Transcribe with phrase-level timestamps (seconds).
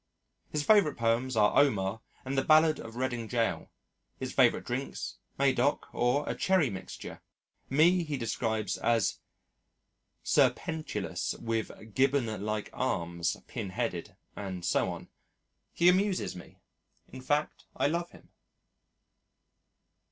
[0.49, 3.69] His favourite poems are Omar and the Ballad of Reading Jail,
[4.17, 7.21] his favourite drinks Medoc or a Cherry Mixture.
[7.69, 9.19] Me he describes as
[10.23, 15.07] serpentilous with Gibbon like arms, pinheaded, and so on.
[15.71, 16.57] He amuses me.
[17.09, 18.29] In fact I love him.